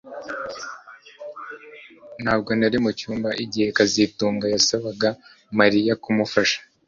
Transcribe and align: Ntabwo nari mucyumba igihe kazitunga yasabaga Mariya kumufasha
Ntabwo 2.23 2.49
nari 2.59 2.77
mucyumba 2.83 3.29
igihe 3.43 3.67
kazitunga 3.77 4.45
yasabaga 4.53 5.09
Mariya 5.59 5.93
kumufasha 6.03 6.59